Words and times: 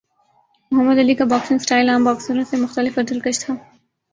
محمد 0.71 0.99
Ali 0.99 1.15
کا 1.15 1.25
boxing 1.25 1.57
style 1.57 1.89
عام 1.89 2.03
باکسروں 2.03 2.43
سے 2.49 2.57
مختلف 2.57 2.97
اور 2.97 3.05
دلکش 3.05 3.45
تھا۔ 3.45 3.53